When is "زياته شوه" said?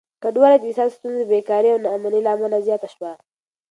2.67-3.11